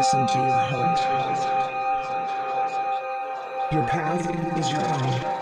listen 0.00 0.26
to 0.26 0.38
your 0.38 0.58
heart. 0.70 0.98
Your 3.70 3.86
path 3.86 4.26
is 4.56 4.72
your 4.72 4.80
own. 4.80 5.39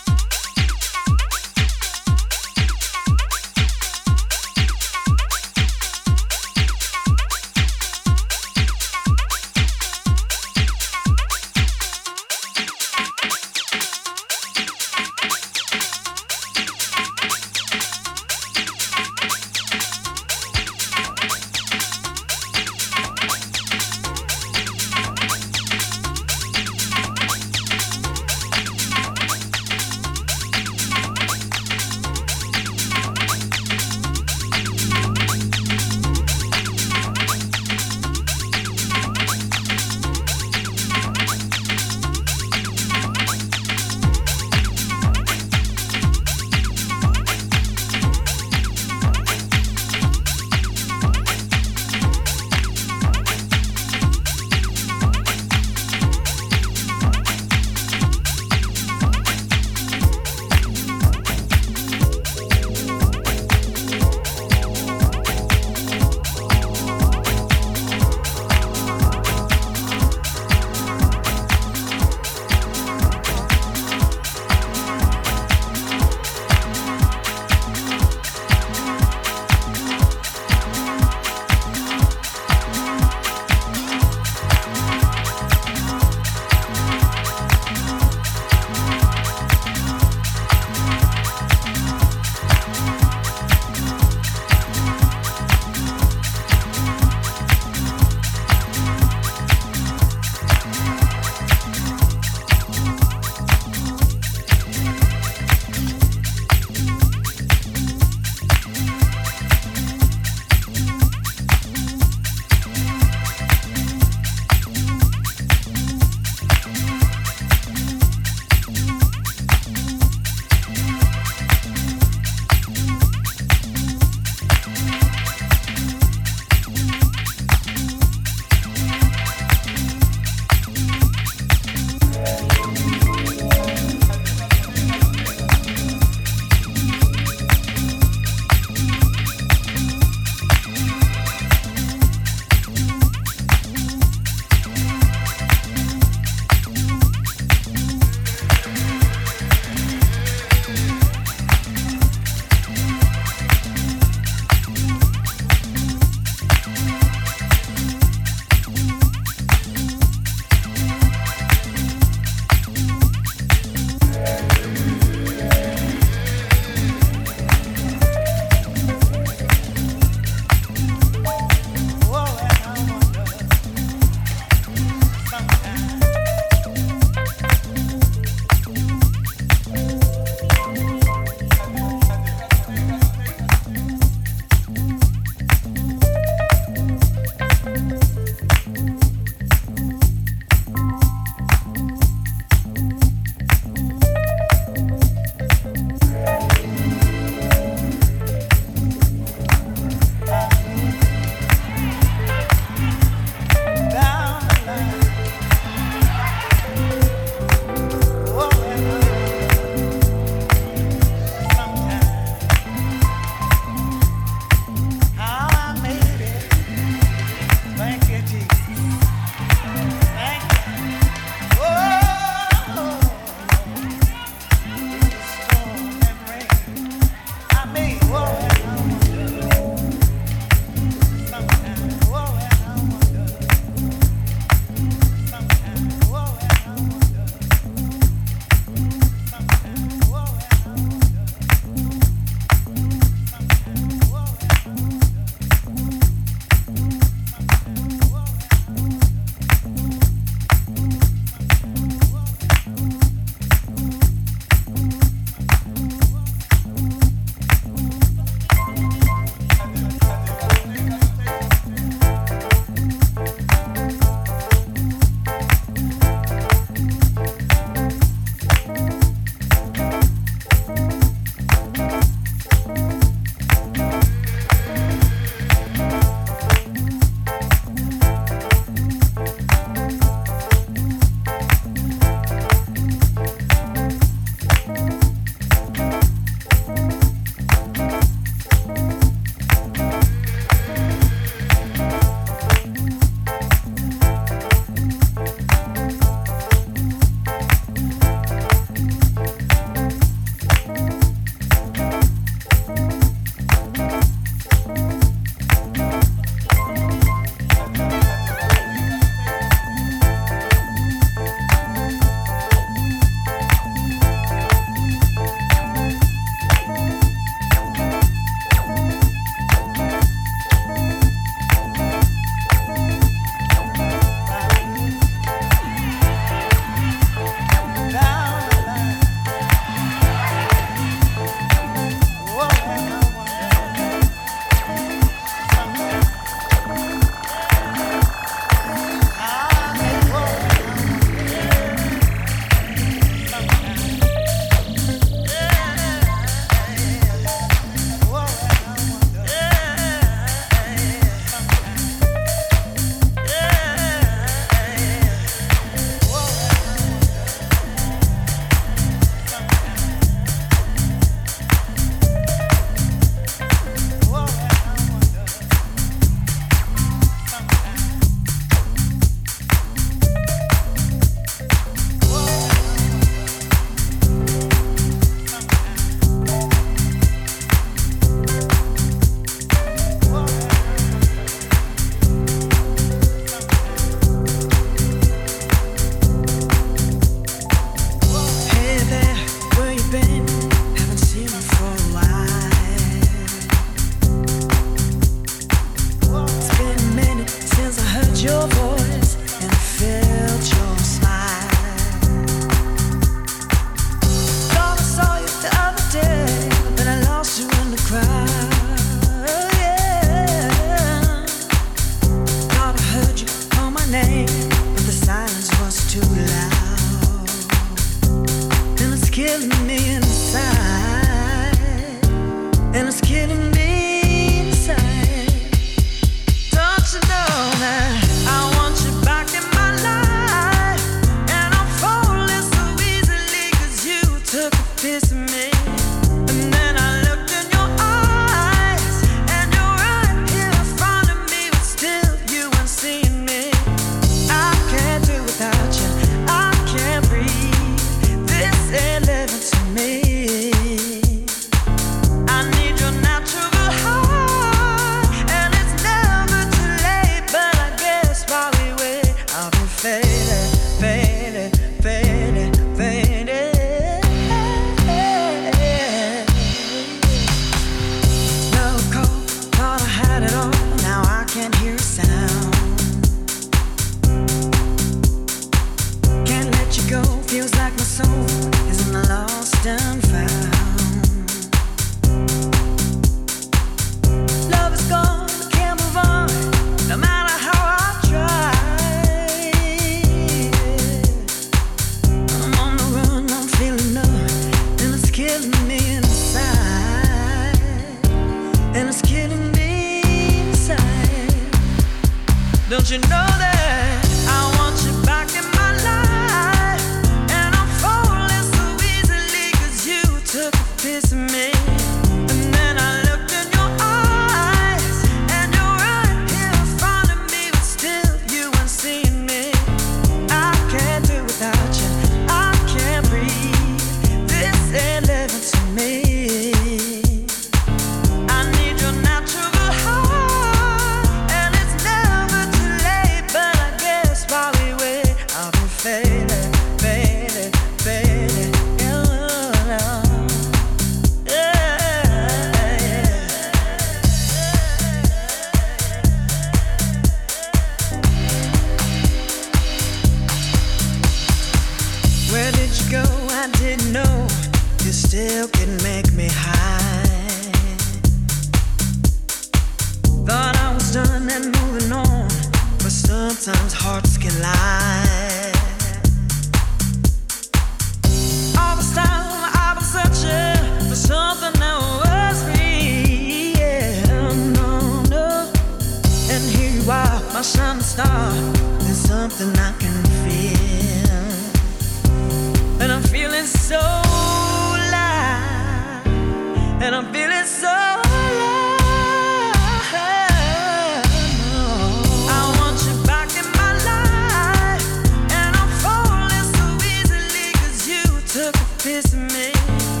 Of 598.97 599.13
me. 599.13 600.00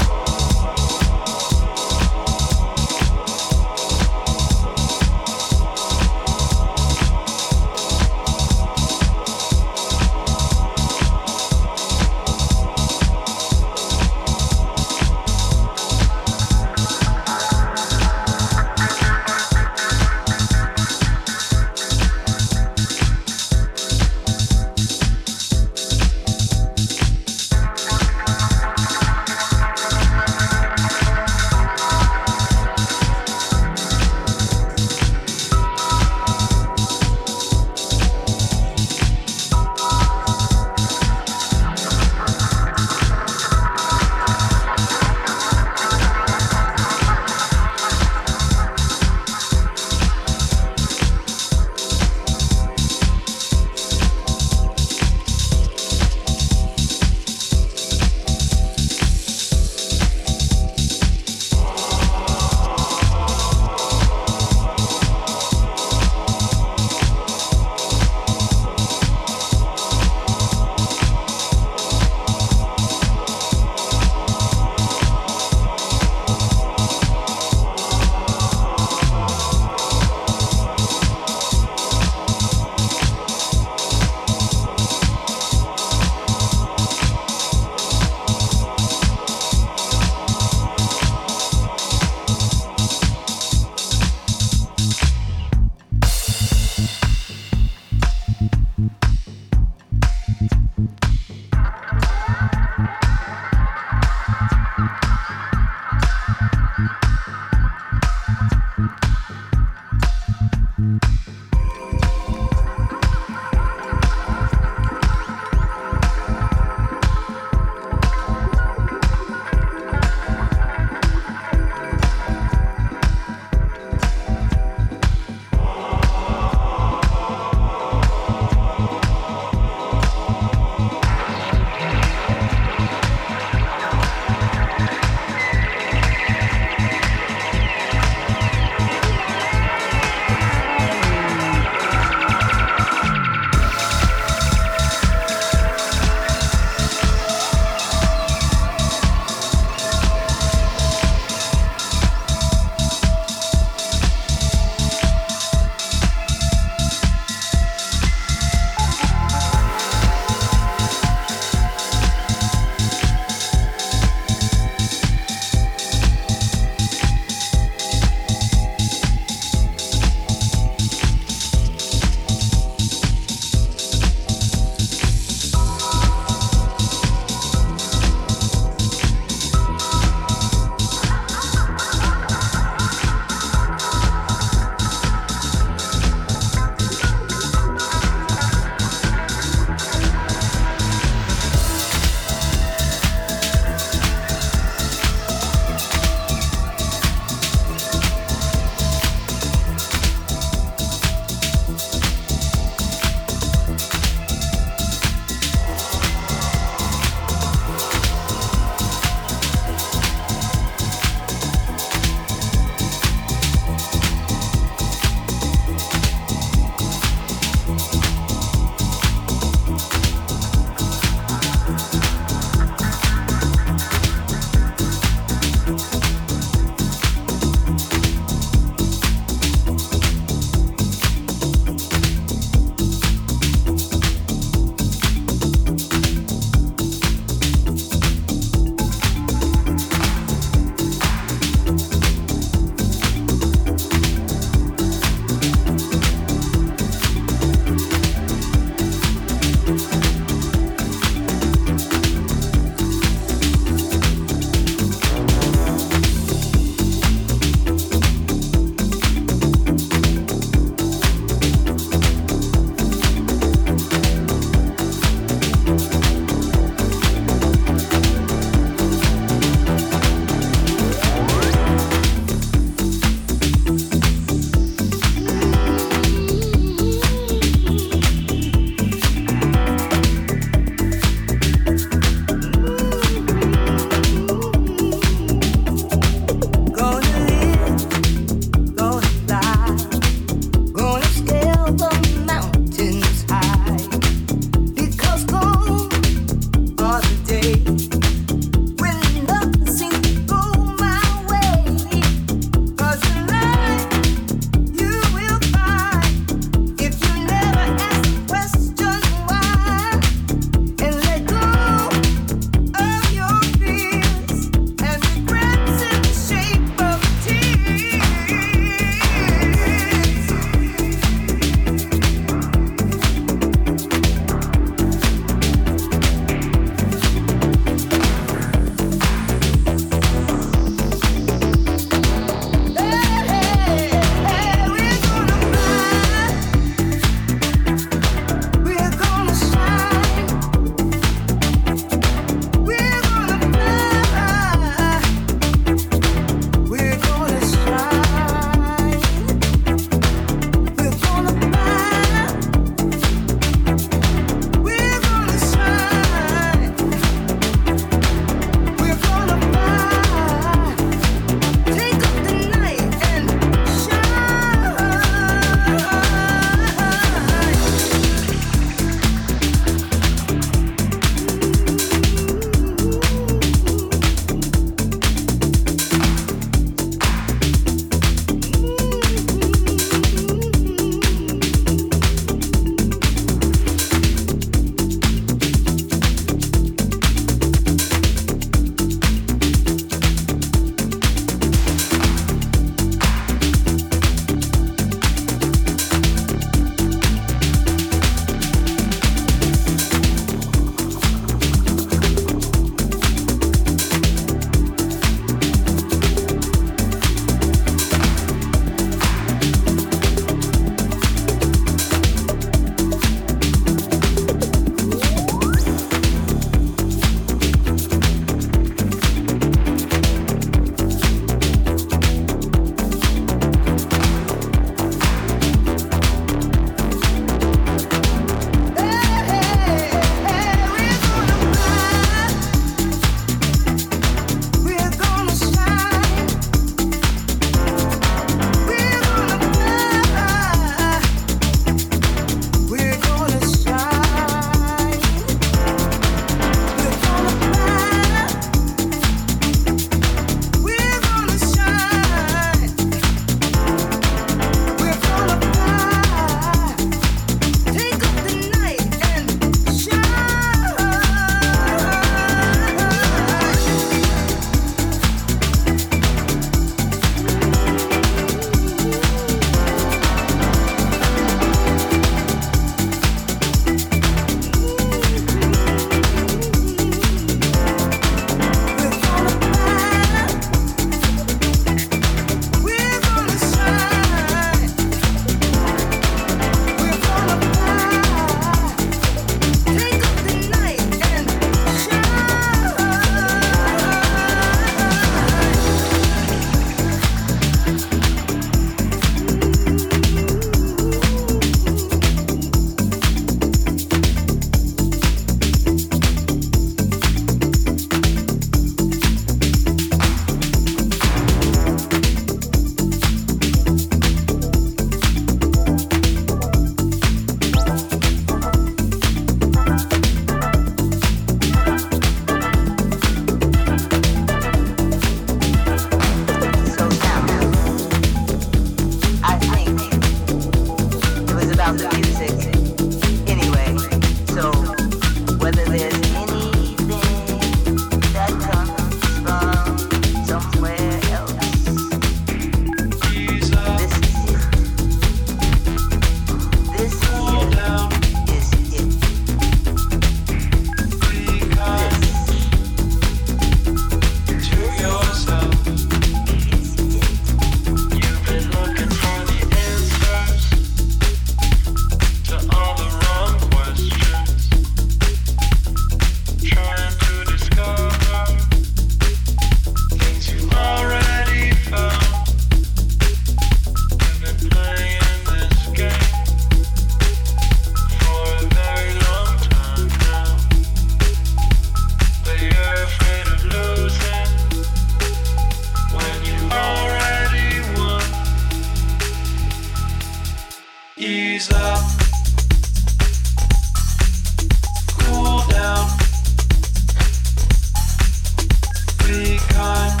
be 599.18 599.36
kind 599.48 600.00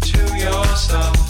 to 0.00 0.18
yourself. 0.36 1.21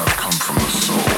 shall 0.00 0.16
come 0.16 0.32
from 0.32 0.54
the 0.56 0.70
soul. 0.70 1.09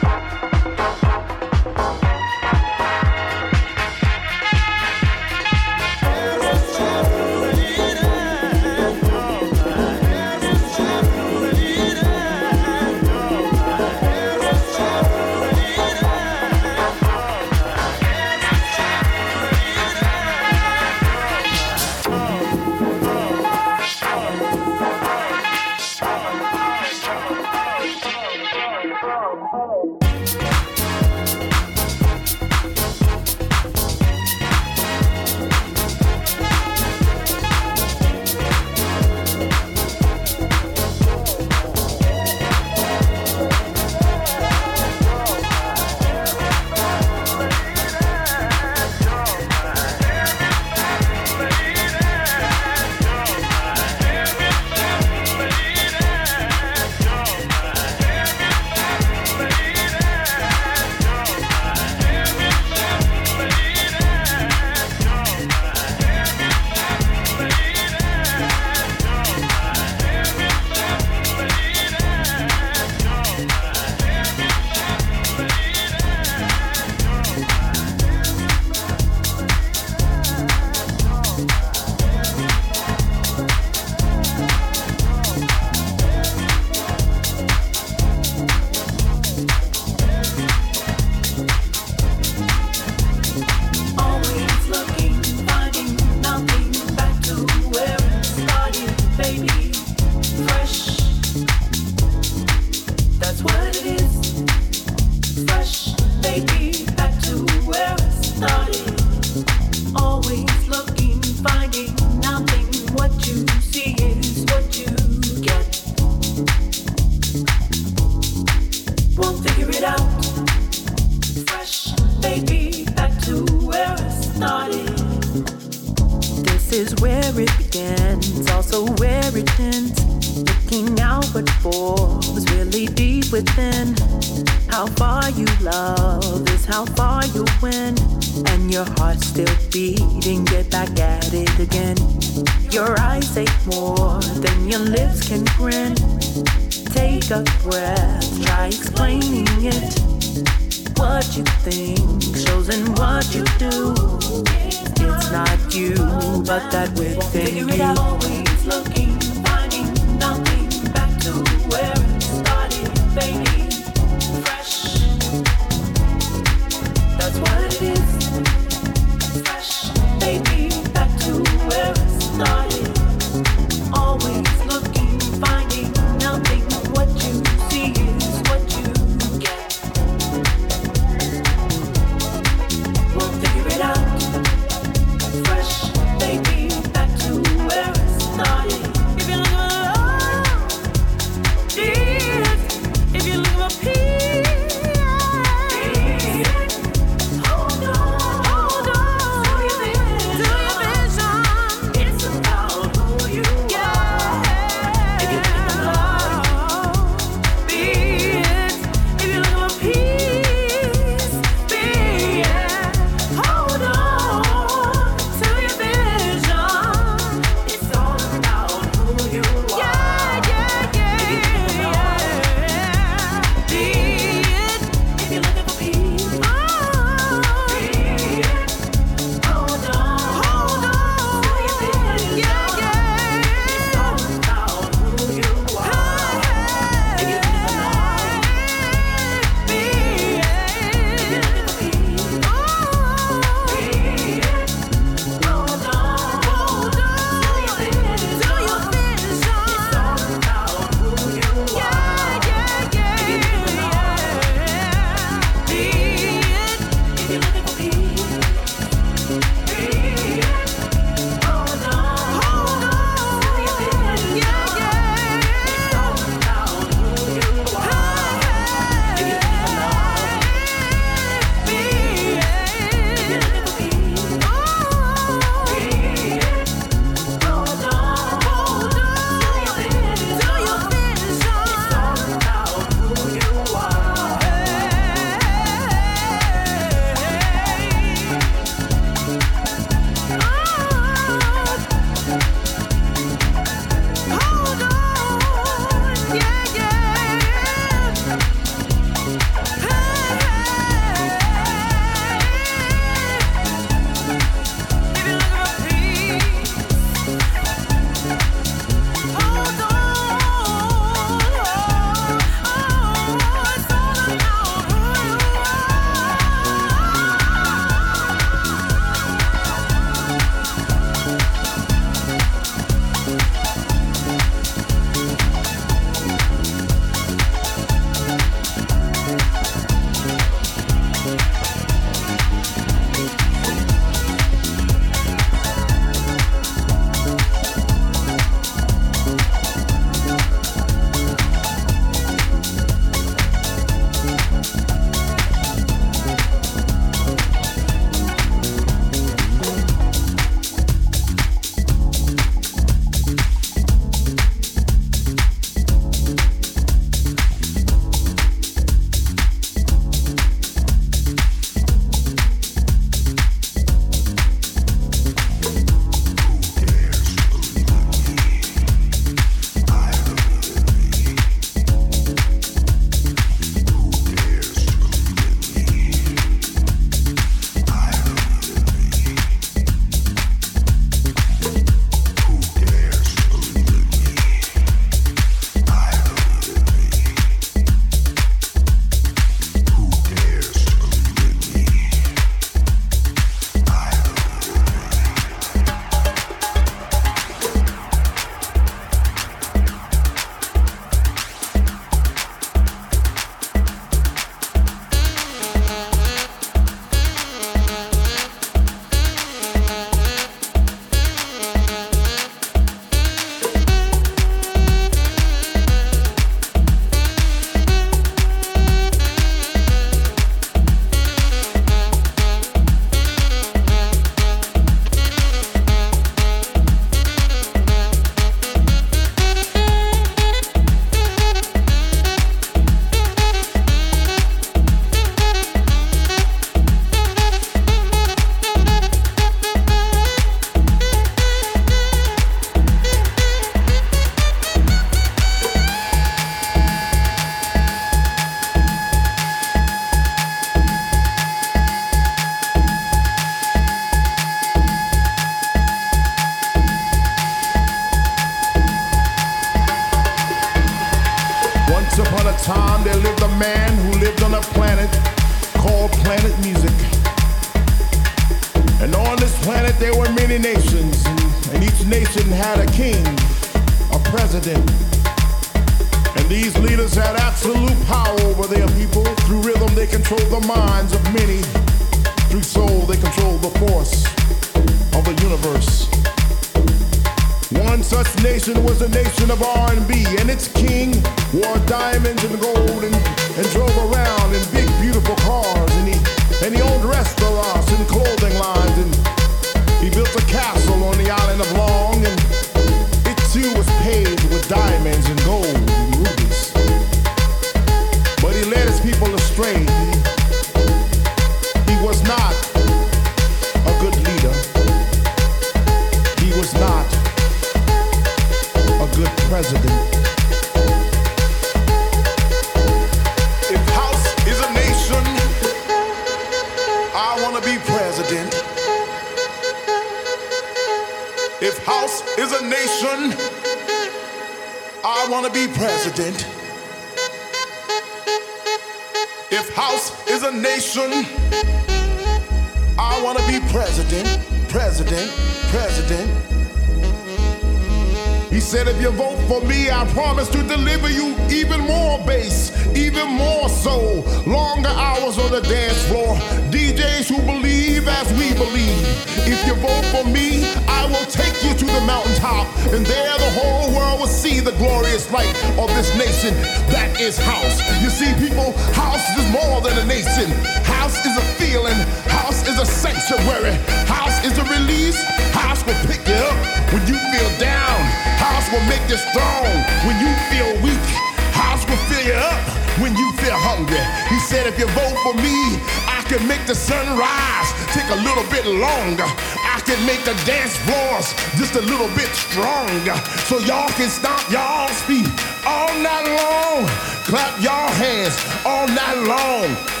Said, 548.61 548.87
if 548.87 549.01
you 549.01 549.09
vote 549.11 549.39
for 549.47 549.59
me, 549.65 549.89
I 549.89 550.05
promise 550.13 550.47
to 550.49 550.61
deliver 550.63 551.09
you 551.09 551.35
even 551.49 551.81
more 551.81 552.19
bass, 552.25 552.71
even 552.95 553.27
more 553.27 553.67
soul. 553.69 554.23
Longer 554.45 554.89
hours 554.89 555.37
on 555.39 555.51
the 555.51 555.61
dance 555.61 556.01
floor. 556.07 556.35
DJs 556.69 557.27
who 557.29 557.41
believe 557.41 558.07
as 558.07 558.27
we 558.33 558.53
believe. 558.53 559.01
If 559.47 559.59
you 559.65 559.73
vote 559.75 560.05
for 560.13 560.25
me, 560.29 560.63
I 560.87 561.05
will 561.07 561.25
take 561.25 561.55
you 561.63 561.73
to 561.73 561.85
the 561.85 562.03
mountaintop. 562.05 562.67
And 562.93 563.05
there 563.05 563.37
the 563.39 563.51
whole 563.59 563.93
world 563.95 564.19
will 564.19 564.27
see 564.27 564.59
the 564.59 564.73
glorious 564.73 565.31
light 565.31 565.53
of 565.79 565.89
this 565.95 566.11
nation. 566.17 566.53
That 566.91 567.19
is 567.19 567.37
house. 567.37 567.79
You 568.03 568.09
see, 568.09 568.31
people, 568.35 568.73
house 568.93 569.25
is 569.37 569.47
more 569.51 569.81
than 569.81 569.97
a 569.97 570.05
nation. 570.05 570.51
House 570.83 571.17
is 571.25 571.35
a 571.37 571.45
feeling. 571.57 571.99
House 572.29 572.50
is 572.67 572.79
a 572.79 572.85
sanctuary. 572.85 573.73
House 574.05 574.43
is 574.45 574.57
a 574.57 574.65
release. 574.65 575.21
House 575.53 575.85
will 575.85 575.97
pick 576.05 576.21
you 576.27 576.35
up 576.35 576.57
when 576.93 577.01
you 577.07 577.17
feel 577.31 577.49
down. 577.57 577.97
House 578.37 578.67
will 578.71 578.83
make 578.89 579.01
you 579.09 579.17
strong 579.17 579.67
when 580.05 580.15
you 580.19 580.31
feel 580.49 580.69
weak. 580.83 581.07
House 581.53 581.85
will 581.87 582.01
fill 582.09 582.25
you 582.25 582.37
up 582.37 582.61
when 582.99 583.15
you 583.15 583.27
feel 583.41 583.55
hungry. 583.55 584.03
He 584.29 584.39
said, 584.39 584.67
if 584.67 584.77
you 584.77 584.87
vote 584.93 585.17
for 585.23 585.33
me, 585.39 585.79
I 586.05 586.21
can 586.27 586.45
make 586.47 586.65
the 586.67 586.75
sun 586.75 587.05
rise, 587.17 587.69
take 587.93 588.09
a 588.09 588.19
little 588.19 588.45
bit 588.51 588.65
longer. 588.65 589.27
I 589.65 589.79
can 589.85 589.99
make 590.05 590.21
the 590.23 590.35
dance 590.45 590.75
floors 590.85 591.33
just 591.57 591.75
a 591.75 591.81
little 591.81 592.09
bit 592.15 592.29
stronger. 592.35 593.15
So 593.47 593.59
y'all 593.59 593.89
can 593.95 594.09
stomp 594.09 594.43
y'all's 594.51 595.01
feet 595.03 595.27
all 595.65 595.93
night 595.99 596.27
long. 596.29 596.85
Clap 597.25 597.53
y'all 597.61 597.91
hands 597.95 598.35
all 598.65 598.87
night 598.87 599.19
long. 599.27 600.00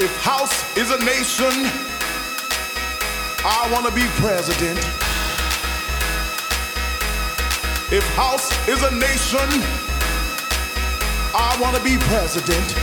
If 0.00 0.10
house 0.22 0.76
is 0.76 0.90
a 0.90 0.98
nation, 1.04 1.54
I 3.46 3.70
wanna 3.70 3.92
be 3.94 4.02
president. 4.18 4.76
If 7.94 8.02
house 8.16 8.50
is 8.66 8.82
a 8.82 8.90
nation, 8.90 9.46
I 11.32 11.56
wanna 11.62 11.78
be 11.78 11.96
president. 12.10 12.74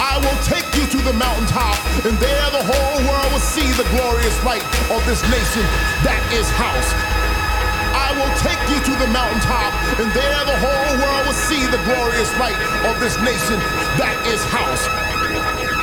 I 0.00 0.16
will 0.16 0.40
take 0.48 0.64
you 0.74 0.86
to 0.86 1.04
the 1.04 1.12
mountaintop, 1.12 1.76
and 2.06 2.16
there 2.16 2.50
the 2.56 2.64
whole 2.64 2.96
world 3.04 3.32
will 3.32 3.38
see 3.38 3.68
the 3.72 3.84
glorious 3.92 4.42
light 4.44 4.64
of 4.88 5.04
this 5.04 5.20
nation 5.28 5.60
that 6.08 6.24
is 6.32 6.48
house. 6.56 7.05
Will 8.16 8.32
take 8.40 8.56
you 8.72 8.80
to 8.80 8.94
the 8.96 9.12
mountaintop, 9.12 9.76
and 10.00 10.08
there 10.16 10.40
the 10.48 10.56
whole 10.56 10.92
world 11.04 11.22
will 11.28 11.36
see 11.36 11.60
the 11.68 11.76
glorious 11.84 12.32
light 12.40 12.56
of 12.88 12.96
this 12.96 13.12
nation 13.20 13.60
that 14.00 14.16
is 14.32 14.40
house. 14.48 14.88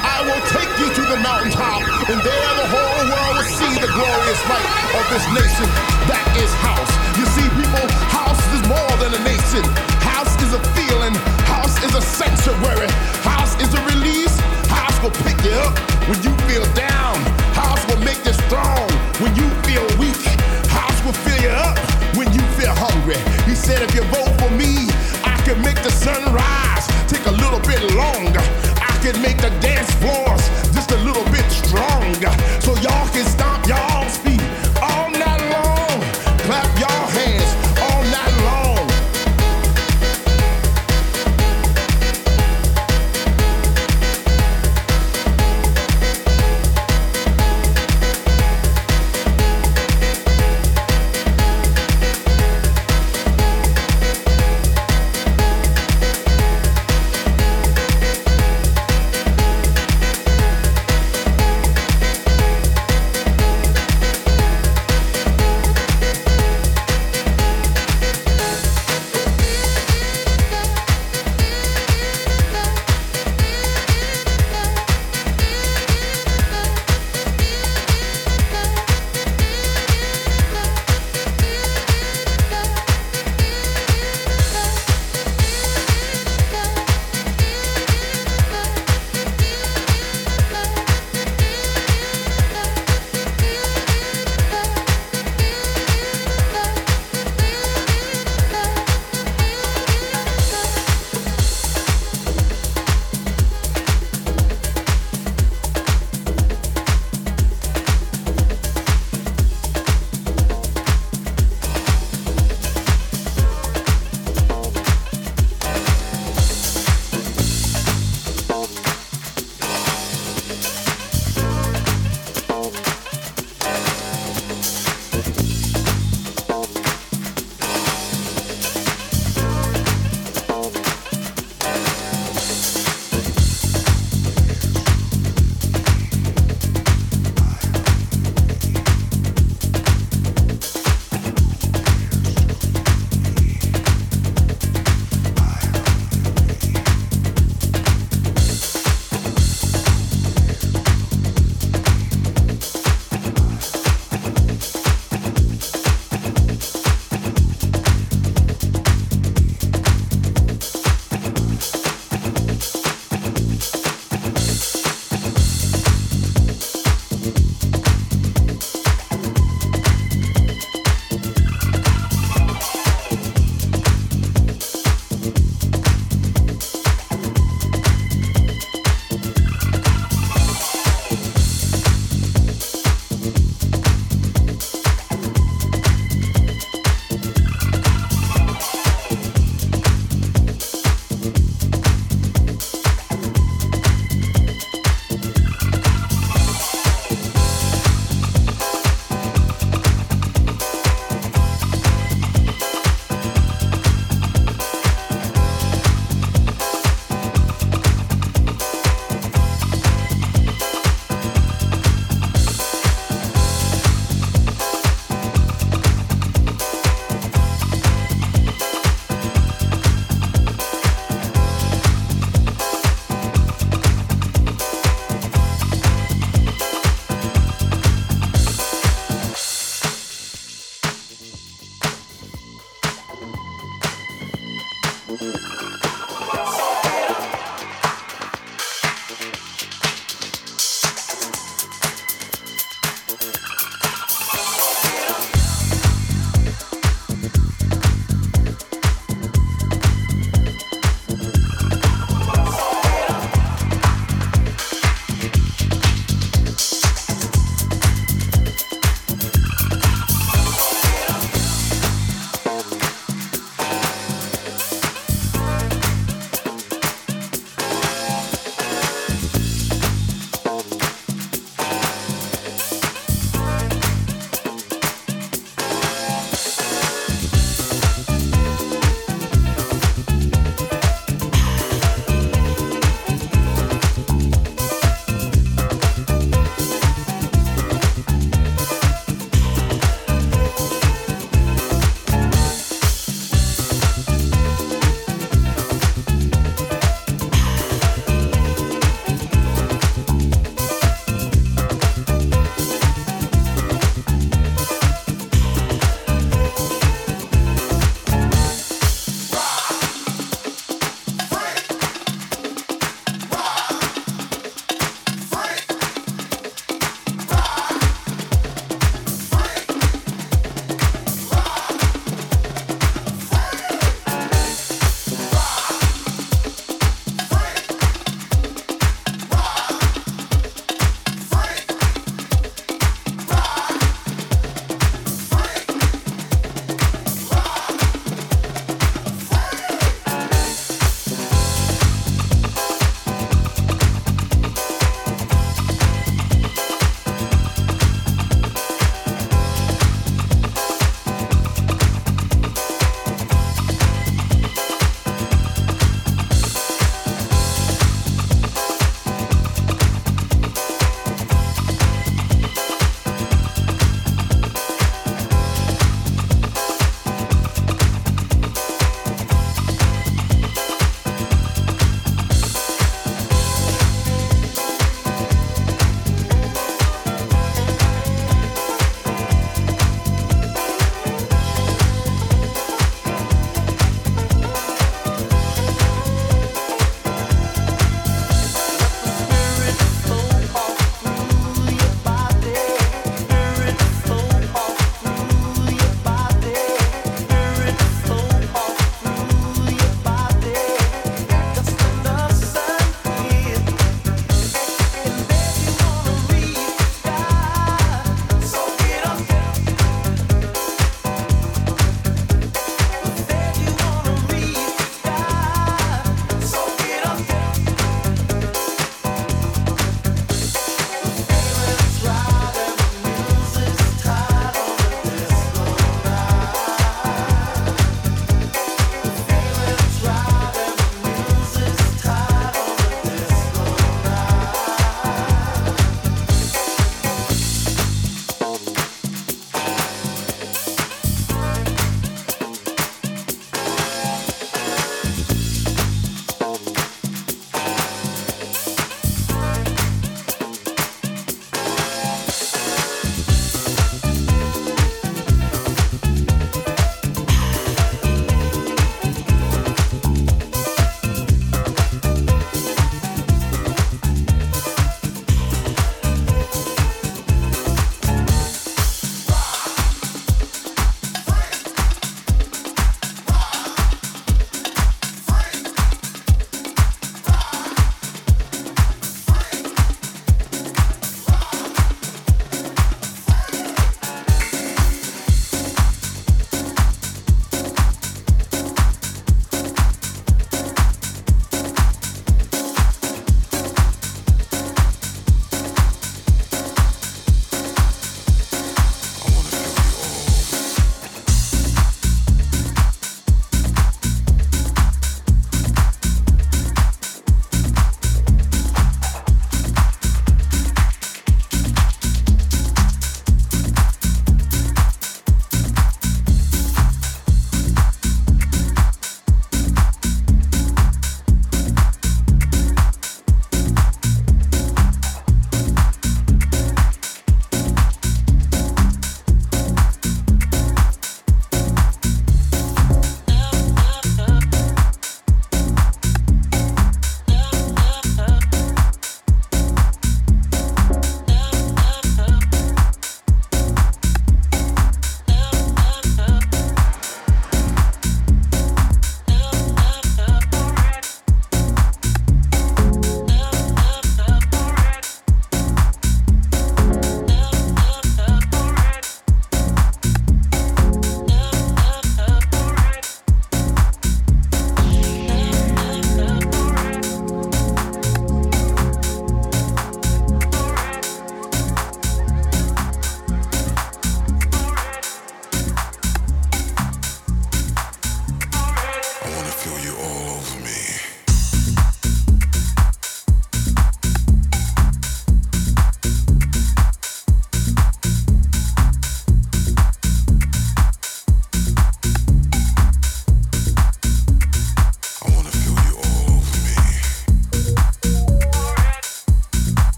I 0.00 0.24
will 0.24 0.40
take 0.48 0.72
you 0.80 0.88
to 0.96 1.02
the 1.12 1.20
mountaintop, 1.20 1.84
and 2.08 2.16
there 2.24 2.52
the 2.56 2.68
whole 2.72 3.02
world 3.12 3.36
will 3.36 3.50
see 3.52 3.68
the 3.76 3.92
glorious 3.92 4.42
light 4.48 4.64
of 4.96 5.04
this 5.12 5.28
nation 5.36 5.68
that 6.08 6.24
is 6.40 6.48
house. 6.64 6.88
You 7.20 7.28
see, 7.36 7.44
people, 7.52 7.84
house 8.08 8.40
is 8.56 8.64
more 8.64 8.94
than 8.96 9.12
a 9.12 9.22
nation. 9.28 9.60
House 10.00 10.32
is 10.40 10.56
a 10.56 10.62
feeling. 10.72 11.12
House 11.44 11.76
is 11.84 11.92
a 11.92 12.00
sanctuary. 12.00 12.88
House 13.28 13.60
is 13.60 13.68
a 13.76 13.82
release. 13.92 14.40
House 14.72 14.96
will 15.04 15.12
pick 15.20 15.36
you 15.44 15.52
up 15.68 15.76
when 16.08 16.16
you 16.24 16.32
feel 16.48 16.64
down. 16.72 17.20
House 17.52 17.84
will 17.92 18.00
make 18.00 18.24
you 18.24 18.32
strong 18.48 18.88
when 19.20 19.36
you 19.36 19.44
feel 19.68 19.84
weak. 20.00 20.51
Will 21.04 21.12
fill 21.12 21.42
you 21.42 21.48
up 21.48 21.76
when 22.14 22.32
you 22.32 22.40
feel 22.54 22.70
hungry. 22.78 23.18
He 23.42 23.56
said, 23.56 23.82
if 23.82 23.92
you 23.92 24.02
vote 24.02 24.30
for 24.38 24.50
me, 24.54 24.86
I 25.26 25.34
can 25.44 25.60
make 25.60 25.74
the 25.82 25.90
sun 25.90 26.22
rise, 26.32 26.86
take 27.10 27.26
a 27.26 27.32
little 27.42 27.58
bit 27.58 27.82
longer. 27.94 28.38
I 28.78 28.94
can 29.02 29.20
make 29.20 29.38
the 29.38 29.50
dance 29.58 29.90
floors 29.98 30.46
just 30.70 30.92
a 30.92 30.96
little 30.98 31.24
bit 31.34 31.42
stronger. 31.50 32.30
So 32.60 32.76
y'all 32.78 33.08
can 33.10 33.26
stomp 33.26 33.66
y'all's 33.66 34.16
feet 34.18 34.42